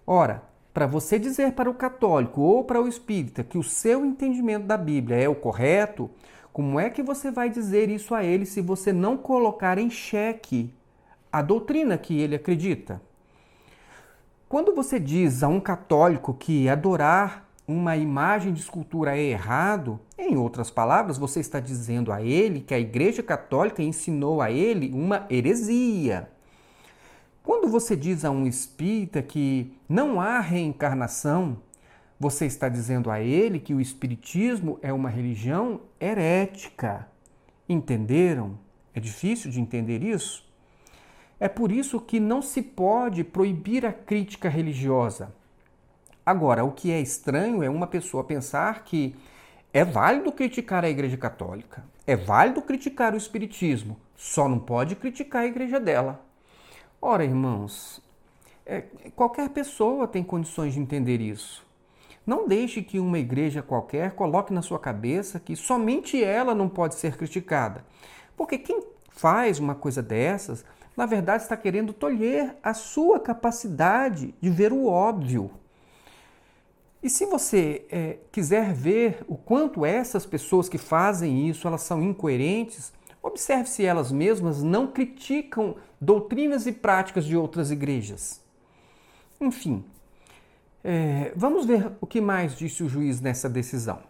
Ora, 0.06 0.42
para 0.72 0.86
você 0.86 1.18
dizer 1.18 1.52
para 1.52 1.70
o 1.70 1.74
católico 1.74 2.40
ou 2.40 2.64
para 2.64 2.80
o 2.80 2.88
espírita 2.88 3.44
que 3.44 3.58
o 3.58 3.62
seu 3.62 4.04
entendimento 4.04 4.66
da 4.66 4.76
Bíblia 4.76 5.16
é 5.16 5.28
o 5.28 5.34
correto, 5.34 6.10
como 6.52 6.78
é 6.78 6.90
que 6.90 7.02
você 7.02 7.30
vai 7.30 7.48
dizer 7.48 7.88
isso 7.90 8.14
a 8.14 8.24
ele 8.24 8.44
se 8.44 8.60
você 8.60 8.92
não 8.92 9.16
colocar 9.16 9.78
em 9.78 9.90
xeque 9.90 10.72
a 11.30 11.40
doutrina 11.40 11.96
que 11.96 12.20
ele 12.20 12.36
acredita? 12.36 13.00
Quando 14.48 14.74
você 14.74 15.00
diz 15.00 15.42
a 15.42 15.48
um 15.48 15.58
católico 15.60 16.34
que 16.34 16.68
adorar 16.68 17.48
uma 17.66 17.96
imagem 17.96 18.52
de 18.52 18.60
escultura 18.60 19.16
é 19.16 19.22
errado, 19.22 19.98
em 20.18 20.36
outras 20.36 20.70
palavras, 20.70 21.16
você 21.16 21.40
está 21.40 21.58
dizendo 21.58 22.12
a 22.12 22.22
ele 22.22 22.60
que 22.60 22.74
a 22.74 22.78
Igreja 22.78 23.22
Católica 23.22 23.82
ensinou 23.82 24.42
a 24.42 24.50
ele 24.50 24.90
uma 24.92 25.26
heresia. 25.30 26.28
Quando 27.42 27.68
você 27.68 27.96
diz 27.96 28.24
a 28.24 28.30
um 28.30 28.46
espírita 28.46 29.20
que 29.20 29.76
não 29.88 30.20
há 30.20 30.38
reencarnação, 30.38 31.58
você 32.18 32.46
está 32.46 32.68
dizendo 32.68 33.10
a 33.10 33.20
ele 33.20 33.58
que 33.58 33.74
o 33.74 33.80
espiritismo 33.80 34.78
é 34.80 34.92
uma 34.92 35.08
religião 35.08 35.80
herética. 36.00 37.08
Entenderam? 37.68 38.56
É 38.94 39.00
difícil 39.00 39.50
de 39.50 39.60
entender 39.60 40.04
isso? 40.04 40.48
É 41.40 41.48
por 41.48 41.72
isso 41.72 42.00
que 42.00 42.20
não 42.20 42.40
se 42.40 42.62
pode 42.62 43.24
proibir 43.24 43.84
a 43.84 43.92
crítica 43.92 44.48
religiosa. 44.48 45.34
Agora, 46.24 46.64
o 46.64 46.70
que 46.70 46.92
é 46.92 47.00
estranho 47.00 47.64
é 47.64 47.68
uma 47.68 47.88
pessoa 47.88 48.22
pensar 48.22 48.84
que 48.84 49.16
é 49.72 49.84
válido 49.84 50.30
criticar 50.30 50.84
a 50.84 50.90
Igreja 50.90 51.16
Católica, 51.16 51.82
é 52.06 52.14
válido 52.14 52.62
criticar 52.62 53.14
o 53.14 53.16
Espiritismo, 53.16 53.96
só 54.14 54.48
não 54.48 54.60
pode 54.60 54.94
criticar 54.94 55.42
a 55.42 55.46
igreja 55.46 55.80
dela. 55.80 56.24
Ora, 57.04 57.24
irmãos, 57.24 58.00
é, 58.64 58.82
qualquer 59.16 59.48
pessoa 59.48 60.06
tem 60.06 60.22
condições 60.22 60.74
de 60.74 60.78
entender 60.78 61.20
isso. 61.20 61.66
Não 62.24 62.46
deixe 62.46 62.80
que 62.80 63.00
uma 63.00 63.18
igreja 63.18 63.60
qualquer 63.60 64.12
coloque 64.12 64.52
na 64.52 64.62
sua 64.62 64.78
cabeça 64.78 65.40
que 65.40 65.56
somente 65.56 66.22
ela 66.22 66.54
não 66.54 66.68
pode 66.68 66.94
ser 66.94 67.16
criticada. 67.16 67.84
Porque 68.36 68.56
quem 68.56 68.84
faz 69.10 69.58
uma 69.58 69.74
coisa 69.74 70.00
dessas, 70.00 70.64
na 70.96 71.04
verdade 71.04 71.42
está 71.42 71.56
querendo 71.56 71.92
tolher 71.92 72.56
a 72.62 72.72
sua 72.72 73.18
capacidade 73.18 74.32
de 74.40 74.48
ver 74.48 74.72
o 74.72 74.86
óbvio. 74.86 75.50
E 77.02 77.10
se 77.10 77.26
você 77.26 77.84
é, 77.90 78.18
quiser 78.30 78.72
ver 78.72 79.24
o 79.26 79.36
quanto 79.36 79.84
essas 79.84 80.24
pessoas 80.24 80.68
que 80.68 80.78
fazem 80.78 81.48
isso, 81.48 81.66
elas 81.66 81.82
são 81.82 82.00
incoerentes, 82.00 82.92
Observe 83.22 83.68
se 83.68 83.84
elas 83.84 84.10
mesmas 84.10 84.64
não 84.64 84.88
criticam 84.88 85.76
doutrinas 86.02 86.66
e 86.66 86.72
práticas 86.72 87.24
de 87.24 87.36
outras 87.36 87.70
igrejas. 87.70 88.40
Enfim, 89.40 89.84
é, 90.82 91.32
vamos 91.36 91.64
ver 91.64 91.92
o 92.00 92.06
que 92.08 92.20
mais 92.20 92.56
disse 92.56 92.82
o 92.82 92.88
juiz 92.88 93.20
nessa 93.20 93.48
decisão. 93.48 94.00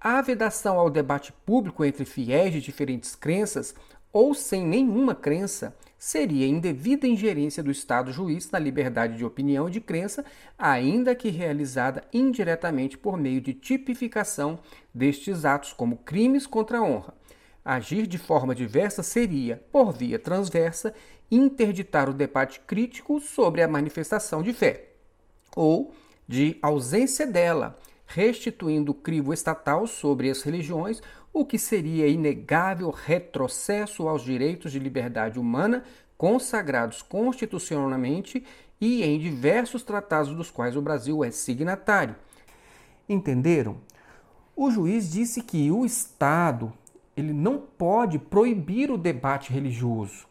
A 0.00 0.22
vedação 0.22 0.78
ao 0.78 0.88
debate 0.88 1.32
público 1.44 1.84
entre 1.84 2.04
fiéis 2.04 2.52
de 2.52 2.60
diferentes 2.60 3.16
crenças 3.16 3.74
ou 4.12 4.32
sem 4.32 4.64
nenhuma 4.64 5.12
crença 5.12 5.76
seria 5.98 6.46
indevida 6.46 7.06
ingerência 7.06 7.64
do 7.64 7.70
Estado 7.70 8.12
juiz 8.12 8.48
na 8.52 8.58
liberdade 8.60 9.16
de 9.16 9.24
opinião 9.24 9.68
e 9.68 9.72
de 9.72 9.80
crença, 9.80 10.24
ainda 10.56 11.16
que 11.16 11.30
realizada 11.30 12.04
indiretamente 12.12 12.96
por 12.96 13.18
meio 13.18 13.40
de 13.40 13.54
tipificação 13.54 14.60
destes 14.94 15.44
atos 15.44 15.72
como 15.72 15.96
crimes 15.96 16.46
contra 16.46 16.78
a 16.78 16.82
honra, 16.82 17.12
Agir 17.64 18.06
de 18.06 18.18
forma 18.18 18.54
diversa 18.54 19.02
seria, 19.02 19.62
por 19.70 19.92
via 19.92 20.18
transversa, 20.18 20.94
interditar 21.30 22.08
o 22.08 22.14
debate 22.14 22.60
crítico 22.60 23.20
sobre 23.20 23.62
a 23.62 23.68
manifestação 23.68 24.42
de 24.42 24.52
fé, 24.52 24.88
ou 25.54 25.94
de 26.26 26.58
ausência 26.62 27.26
dela, 27.26 27.78
restituindo 28.06 28.92
o 28.92 28.94
crivo 28.94 29.32
estatal 29.32 29.86
sobre 29.86 30.30
as 30.30 30.42
religiões, 30.42 31.02
o 31.32 31.44
que 31.44 31.58
seria 31.58 32.08
inegável 32.08 32.90
retrocesso 32.90 34.08
aos 34.08 34.22
direitos 34.22 34.72
de 34.72 34.78
liberdade 34.78 35.38
humana 35.38 35.84
consagrados 36.16 37.00
constitucionalmente 37.00 38.44
e 38.80 39.02
em 39.02 39.18
diversos 39.18 39.82
tratados 39.82 40.34
dos 40.34 40.50
quais 40.50 40.76
o 40.76 40.82
Brasil 40.82 41.24
é 41.24 41.30
signatário. 41.30 42.14
Entenderam? 43.08 43.78
O 44.54 44.70
juiz 44.70 45.10
disse 45.10 45.42
que 45.42 45.70
o 45.70 45.84
Estado 45.86 46.72
ele 47.20 47.32
não 47.32 47.58
pode 47.58 48.18
proibir 48.18 48.90
o 48.90 48.98
debate 48.98 49.52
religioso 49.52 50.26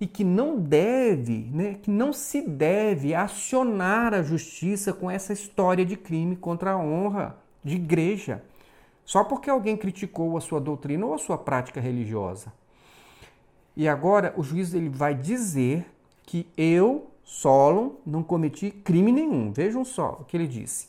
e 0.00 0.06
que 0.06 0.24
não 0.24 0.58
deve, 0.58 1.48
né, 1.52 1.74
que 1.74 1.90
não 1.90 2.12
se 2.12 2.40
deve 2.40 3.14
acionar 3.14 4.14
a 4.14 4.22
justiça 4.22 4.92
com 4.92 5.10
essa 5.10 5.32
história 5.32 5.84
de 5.84 5.96
crime 5.96 6.36
contra 6.36 6.72
a 6.72 6.78
honra 6.78 7.36
de 7.62 7.76
igreja, 7.76 8.42
só 9.04 9.22
porque 9.22 9.50
alguém 9.50 9.76
criticou 9.76 10.36
a 10.36 10.40
sua 10.40 10.60
doutrina 10.60 11.04
ou 11.04 11.12
a 11.12 11.18
sua 11.18 11.36
prática 11.36 11.80
religiosa. 11.80 12.52
E 13.76 13.86
agora 13.88 14.32
o 14.36 14.42
juiz 14.42 14.72
ele 14.72 14.88
vai 14.88 15.14
dizer 15.14 15.86
que 16.24 16.46
eu, 16.56 17.10
Solon, 17.24 17.92
não 18.06 18.22
cometi 18.22 18.70
crime 18.70 19.12
nenhum. 19.12 19.52
Vejam 19.52 19.84
só 19.84 20.18
o 20.20 20.24
que 20.24 20.36
ele 20.36 20.46
disse. 20.46 20.88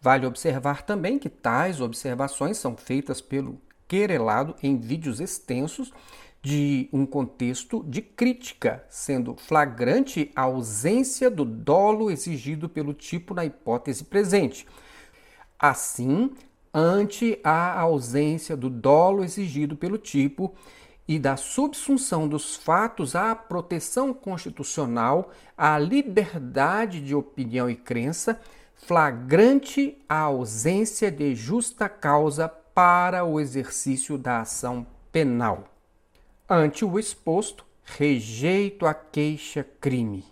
Vale 0.00 0.26
observar 0.26 0.82
também 0.82 1.18
que 1.18 1.28
tais 1.28 1.80
observações 1.80 2.56
são 2.56 2.76
feitas 2.76 3.20
pelo 3.20 3.60
querelado 3.88 4.54
em 4.62 4.76
vídeos 4.76 5.18
extensos 5.18 5.92
de 6.40 6.88
um 6.92 7.04
contexto 7.04 7.84
de 7.88 8.00
crítica, 8.00 8.84
sendo 8.88 9.34
flagrante 9.34 10.30
a 10.36 10.42
ausência 10.42 11.28
do 11.30 11.44
dolo 11.44 12.10
exigido 12.10 12.68
pelo 12.68 12.94
tipo 12.94 13.34
na 13.34 13.44
hipótese 13.44 14.04
presente. 14.04 14.66
Assim, 15.58 16.30
ante 16.72 17.40
a 17.42 17.80
ausência 17.80 18.56
do 18.56 18.70
dolo 18.70 19.24
exigido 19.24 19.76
pelo 19.76 19.98
tipo 19.98 20.54
e 21.08 21.18
da 21.18 21.36
subsunção 21.36 22.28
dos 22.28 22.54
fatos 22.54 23.16
à 23.16 23.34
proteção 23.34 24.12
constitucional, 24.12 25.30
à 25.56 25.78
liberdade 25.78 27.00
de 27.00 27.14
opinião 27.14 27.68
e 27.68 27.74
crença, 27.74 28.38
flagrante 28.74 29.98
a 30.08 30.20
ausência 30.20 31.10
de 31.10 31.34
justa 31.34 31.88
causa 31.88 32.48
para 32.78 33.24
o 33.24 33.40
exercício 33.40 34.16
da 34.16 34.42
ação 34.42 34.86
penal. 35.10 35.64
Ante 36.48 36.84
o 36.84 36.96
exposto, 36.96 37.66
rejeito 37.82 38.86
a 38.86 38.94
queixa-crime. 38.94 40.24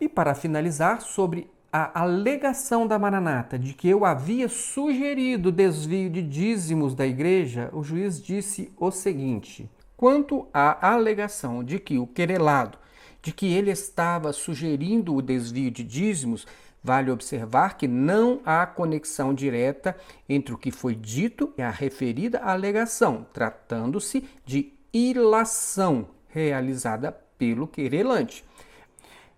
E 0.00 0.08
para 0.08 0.34
finalizar, 0.34 1.00
sobre 1.02 1.48
a 1.72 2.00
alegação 2.00 2.84
da 2.84 2.98
Maranata 2.98 3.56
de 3.56 3.74
que 3.74 3.88
eu 3.88 4.04
havia 4.04 4.48
sugerido 4.48 5.52
desvio 5.52 6.10
de 6.10 6.20
dízimos 6.20 6.96
da 6.96 7.06
igreja, 7.06 7.70
o 7.72 7.84
juiz 7.84 8.20
disse 8.20 8.72
o 8.76 8.90
seguinte: 8.90 9.70
Quanto 9.96 10.48
à 10.52 10.92
alegação 10.92 11.62
de 11.62 11.78
que 11.78 11.96
o 11.96 12.08
querelado, 12.08 12.76
de 13.22 13.32
que 13.32 13.46
ele 13.46 13.70
estava 13.70 14.32
sugerindo 14.32 15.14
o 15.14 15.22
desvio 15.22 15.70
de 15.70 15.84
dízimos, 15.84 16.46
Vale 16.84 17.12
observar 17.12 17.76
que 17.76 17.86
não 17.86 18.40
há 18.44 18.66
conexão 18.66 19.32
direta 19.32 19.96
entre 20.28 20.52
o 20.52 20.58
que 20.58 20.72
foi 20.72 20.96
dito 20.96 21.52
e 21.56 21.62
a 21.62 21.70
referida 21.70 22.40
alegação, 22.40 23.24
tratando-se 23.32 24.24
de 24.44 24.72
ilação 24.92 26.08
realizada 26.28 27.12
pelo 27.38 27.68
querelante. 27.68 28.44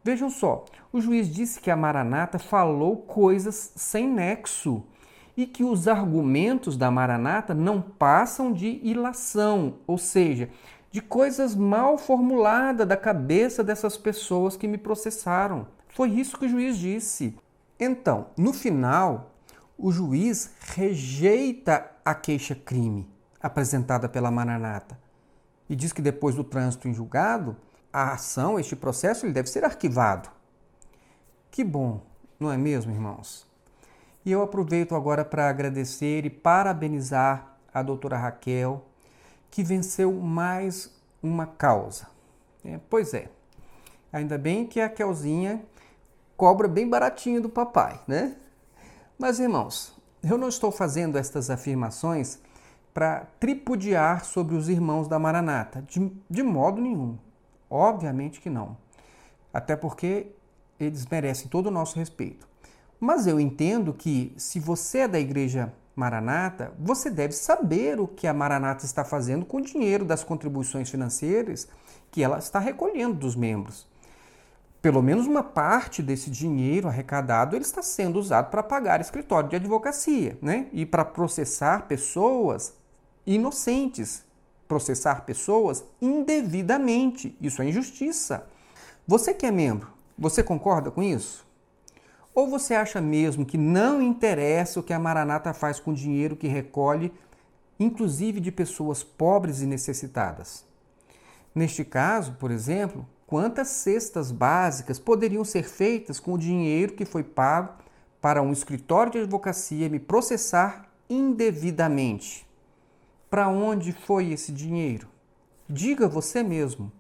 Vejam 0.02 0.30
só, 0.30 0.64
o 0.90 1.00
juiz 1.02 1.32
disse 1.32 1.60
que 1.60 1.70
a 1.70 1.76
Maranata 1.76 2.38
falou 2.38 2.96
coisas 2.96 3.72
sem 3.76 4.08
nexo 4.08 4.82
e 5.36 5.46
que 5.46 5.64
os 5.64 5.86
argumentos 5.86 6.78
da 6.78 6.90
Maranata 6.90 7.52
não 7.52 7.82
passam 7.82 8.52
de 8.52 8.80
ilação, 8.82 9.80
ou 9.86 9.98
seja, 9.98 10.48
de 10.94 11.02
coisas 11.02 11.56
mal 11.56 11.98
formuladas 11.98 12.86
da 12.86 12.96
cabeça 12.96 13.64
dessas 13.64 13.96
pessoas 13.96 14.56
que 14.56 14.68
me 14.68 14.78
processaram. 14.78 15.66
Foi 15.88 16.08
isso 16.08 16.38
que 16.38 16.46
o 16.46 16.48
juiz 16.48 16.78
disse. 16.78 17.36
Então, 17.80 18.28
no 18.38 18.52
final, 18.52 19.34
o 19.76 19.90
juiz 19.90 20.52
rejeita 20.60 21.90
a 22.04 22.14
queixa-crime 22.14 23.10
apresentada 23.42 24.08
pela 24.08 24.30
Maranata 24.30 24.96
e 25.68 25.74
diz 25.74 25.92
que 25.92 26.00
depois 26.00 26.36
do 26.36 26.44
trânsito 26.44 26.86
em 26.86 26.94
julgado, 26.94 27.56
a 27.92 28.12
ação, 28.12 28.56
este 28.56 28.76
processo, 28.76 29.26
ele 29.26 29.32
deve 29.32 29.50
ser 29.50 29.64
arquivado. 29.64 30.30
Que 31.50 31.64
bom, 31.64 32.02
não 32.38 32.52
é 32.52 32.56
mesmo, 32.56 32.92
irmãos? 32.92 33.44
E 34.24 34.30
eu 34.30 34.42
aproveito 34.42 34.94
agora 34.94 35.24
para 35.24 35.48
agradecer 35.48 36.24
e 36.24 36.30
parabenizar 36.30 37.56
a 37.74 37.82
doutora 37.82 38.16
Raquel, 38.16 38.86
que 39.50 39.62
venceu 39.62 40.12
mais 40.12 40.94
uma 41.22 41.46
causa. 41.46 42.08
É, 42.64 42.78
pois 42.88 43.12
é, 43.14 43.28
ainda 44.12 44.38
bem 44.38 44.66
que 44.66 44.80
a 44.80 44.88
Kelzinha 44.88 45.64
cobra 46.36 46.66
bem 46.66 46.88
baratinho 46.88 47.40
do 47.40 47.48
papai, 47.48 48.00
né? 48.06 48.36
Mas 49.18 49.38
irmãos, 49.38 49.94
eu 50.22 50.36
não 50.38 50.48
estou 50.48 50.72
fazendo 50.72 51.16
estas 51.16 51.50
afirmações 51.50 52.38
para 52.92 53.26
tripudiar 53.40 54.24
sobre 54.24 54.54
os 54.54 54.68
irmãos 54.68 55.08
da 55.08 55.18
Maranata, 55.18 55.82
de, 55.82 56.12
de 56.30 56.42
modo 56.42 56.80
nenhum. 56.80 57.18
Obviamente 57.68 58.40
que 58.40 58.48
não. 58.48 58.76
Até 59.52 59.76
porque 59.76 60.28
eles 60.78 61.06
merecem 61.06 61.48
todo 61.48 61.66
o 61.66 61.70
nosso 61.70 61.98
respeito. 61.98 62.48
Mas 62.98 63.26
eu 63.26 63.38
entendo 63.38 63.92
que 63.92 64.32
se 64.36 64.58
você 64.58 65.00
é 65.00 65.08
da 65.08 65.18
igreja 65.18 65.72
Maranata, 65.94 66.72
você 66.78 67.10
deve 67.10 67.32
saber 67.32 68.00
o 68.00 68.08
que 68.08 68.26
a 68.26 68.34
Maranata 68.34 68.84
está 68.84 69.04
fazendo 69.04 69.44
com 69.44 69.58
o 69.58 69.62
dinheiro 69.62 70.04
das 70.04 70.24
contribuições 70.24 70.90
financeiras 70.90 71.68
que 72.10 72.22
ela 72.22 72.38
está 72.38 72.58
recolhendo 72.58 73.14
dos 73.14 73.36
membros 73.36 73.86
pelo 74.84 75.02
menos 75.02 75.26
uma 75.26 75.42
parte 75.42 76.02
desse 76.02 76.28
dinheiro 76.28 76.88
arrecadado 76.88 77.56
ele 77.56 77.64
está 77.64 77.82
sendo 77.82 78.18
usado 78.18 78.50
para 78.50 78.62
pagar 78.62 79.00
escritório 79.00 79.48
de 79.48 79.56
advocacia, 79.56 80.36
né? 80.42 80.66
E 80.74 80.84
para 80.84 81.06
processar 81.06 81.88
pessoas 81.88 82.74
inocentes, 83.26 84.22
processar 84.68 85.24
pessoas 85.24 85.82
indevidamente. 86.02 87.34
Isso 87.40 87.62
é 87.62 87.64
injustiça. 87.66 88.46
Você 89.08 89.32
que 89.32 89.46
é 89.46 89.50
membro, 89.50 89.90
você 90.18 90.42
concorda 90.42 90.90
com 90.90 91.02
isso? 91.02 91.43
Ou 92.34 92.48
você 92.48 92.74
acha 92.74 93.00
mesmo 93.00 93.46
que 93.46 93.56
não 93.56 94.02
interessa 94.02 94.80
o 94.80 94.82
que 94.82 94.92
a 94.92 94.98
Maranata 94.98 95.54
faz 95.54 95.78
com 95.78 95.92
o 95.92 95.94
dinheiro 95.94 96.34
que 96.34 96.48
recolhe, 96.48 97.12
inclusive 97.78 98.40
de 98.40 98.50
pessoas 98.50 99.04
pobres 99.04 99.60
e 99.60 99.66
necessitadas? 99.66 100.64
Neste 101.54 101.84
caso, 101.84 102.32
por 102.32 102.50
exemplo, 102.50 103.06
quantas 103.26 103.68
cestas 103.68 104.32
básicas 104.32 104.98
poderiam 104.98 105.44
ser 105.44 105.62
feitas 105.62 106.18
com 106.18 106.32
o 106.32 106.38
dinheiro 106.38 106.94
que 106.94 107.04
foi 107.04 107.22
pago 107.22 107.74
para 108.20 108.42
um 108.42 108.52
escritório 108.52 109.12
de 109.12 109.18
advocacia 109.18 109.88
me 109.88 110.00
processar 110.00 110.88
indevidamente. 111.08 112.46
Para 113.30 113.48
onde 113.48 113.92
foi 113.92 114.32
esse 114.32 114.50
dinheiro? 114.50 115.08
Diga 115.68 116.08
você 116.08 116.42
mesmo. 116.42 116.90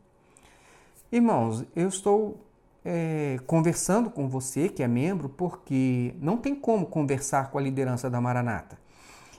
Irmãos, 1.10 1.64
eu 1.74 1.88
estou 1.88 2.43
é, 2.84 3.38
conversando 3.46 4.10
com 4.10 4.28
você 4.28 4.68
que 4.68 4.82
é 4.82 4.88
membro 4.88 5.28
porque 5.28 6.14
não 6.20 6.36
tem 6.36 6.54
como 6.54 6.86
conversar 6.86 7.50
com 7.50 7.58
a 7.58 7.62
liderança 7.62 8.10
da 8.10 8.20
Maranata. 8.20 8.78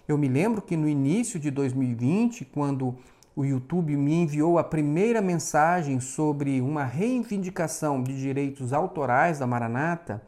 Eu 0.08 0.17
me 0.17 0.27
lembro 0.27 0.62
que 0.62 0.75
no 0.75 0.88
início 0.88 1.39
de 1.39 1.51
2020, 1.51 2.45
quando 2.45 2.95
o 3.36 3.43
YouTube 3.43 3.95
me 3.97 4.13
enviou 4.13 4.58
a 4.58 4.63
primeira 4.63 5.21
mensagem 5.21 5.99
sobre 5.99 6.62
uma 6.62 6.84
reivindicação 6.84 8.01
de 8.01 8.17
direitos 8.17 8.71
autorais 8.71 9.39
da 9.39 9.47
Maranata, 9.47 10.21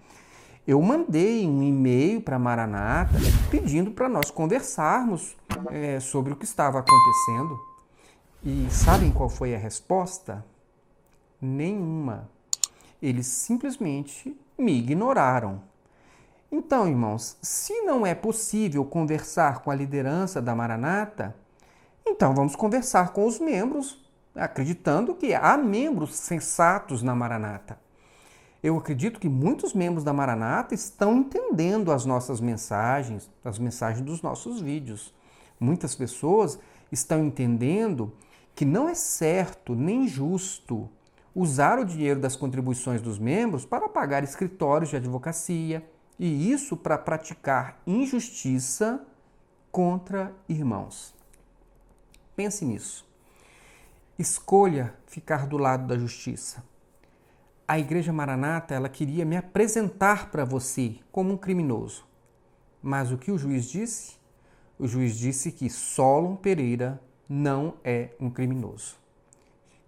eu 0.67 0.81
mandei 0.81 1.47
um 1.47 1.63
e-mail 1.63 2.19
para 2.19 2.35
a 2.35 2.39
Maranata 2.39 3.17
pedindo 3.49 3.91
para 3.91 4.09
nós 4.09 4.29
conversarmos 4.29 5.37
é, 5.71 5.99
sobre 5.99 6.33
o 6.33 6.35
que 6.35 6.43
estava 6.43 6.79
acontecendo. 6.79 7.57
E 8.43 8.67
sabem 8.69 9.09
qual 9.09 9.29
foi 9.29 9.55
a 9.55 9.57
resposta? 9.57 10.45
Nenhuma. 11.41 12.29
Eles 13.01 13.27
simplesmente 13.27 14.35
me 14.57 14.79
ignoraram. 14.79 15.61
Então, 16.51 16.87
irmãos, 16.87 17.37
se 17.41 17.81
não 17.81 18.05
é 18.05 18.15
possível 18.15 18.83
conversar 18.85 19.59
com 19.59 19.69
a 19.69 19.75
liderança 19.75 20.41
da 20.41 20.55
Maranata, 20.55 21.35
então 22.05 22.33
vamos 22.33 22.55
conversar 22.55 23.11
com 23.11 23.25
os 23.25 23.37
membros, 23.39 24.01
acreditando 24.33 25.13
que 25.13 25.33
há 25.33 25.57
membros 25.57 26.15
sensatos 26.15 27.03
na 27.03 27.13
Maranata. 27.13 27.77
Eu 28.63 28.77
acredito 28.77 29.19
que 29.19 29.29
muitos 29.29 29.73
membros 29.73 30.03
da 30.03 30.13
Maranata 30.13 30.73
estão 30.73 31.17
entendendo 31.17 31.91
as 31.91 32.05
nossas 32.05 32.39
mensagens, 32.39 33.29
as 33.43 33.59
mensagens 33.59 34.03
dos 34.03 34.21
nossos 34.21 34.59
vídeos. 34.59 35.13
Muitas 35.59 35.95
pessoas 35.95 36.57
estão 36.91 37.25
entendendo 37.25 38.13
que 38.55 38.65
não 38.65 38.89
é 38.89 38.95
certo 38.95 39.75
nem 39.75 40.07
justo 40.07 40.89
usar 41.37 41.77
o 41.77 41.85
dinheiro 41.85 42.19
das 42.19 42.35
contribuições 42.35 42.99
dos 42.99 43.19
membros 43.19 43.63
para 43.63 43.87
pagar 43.87 44.23
escritórios 44.23 44.89
de 44.89 44.95
advocacia 44.95 45.87
e 46.17 46.51
isso 46.51 46.75
para 46.75 46.97
praticar 46.97 47.79
injustiça 47.85 49.05
contra 49.71 50.33
irmãos. 50.49 51.13
Pense 52.35 52.65
nisso. 52.65 53.07
Escolha 54.17 54.95
ficar 55.05 55.45
do 55.45 55.57
lado 55.57 55.85
da 55.85 55.95
justiça. 55.95 56.63
A 57.67 57.77
Igreja 57.77 58.11
Maranata, 58.11 58.73
ela 58.73 58.89
queria 58.89 59.23
me 59.23 59.37
apresentar 59.37 60.31
para 60.31 60.43
você 60.43 60.95
como 61.11 61.33
um 61.33 61.37
criminoso. 61.37 62.03
Mas 62.81 63.11
o 63.11 63.17
que 63.17 63.31
o 63.31 63.37
juiz 63.37 63.65
disse? 63.65 64.17
O 64.79 64.87
juiz 64.87 65.15
disse 65.15 65.51
que 65.51 65.69
Solon 65.69 66.35
Pereira 66.35 66.99
não 67.29 67.75
é 67.83 68.15
um 68.19 68.31
criminoso. 68.31 69.06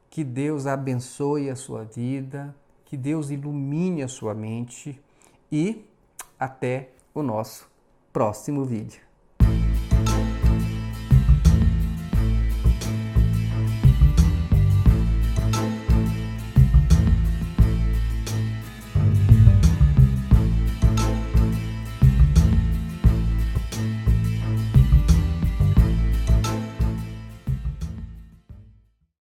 Que 0.10 0.24
Deus 0.24 0.66
abençoe 0.66 1.50
a 1.50 1.56
sua 1.56 1.84
vida, 1.84 2.56
que 2.86 2.98
Deus 2.98 3.30
ilumine 3.30 4.02
a 4.02 4.08
sua 4.08 4.34
mente 4.34 5.00
e 5.52 5.86
até 6.40 6.90
o 7.14 7.22
nosso 7.22 7.70
próximo 8.12 8.66
vídeo. 8.66 9.09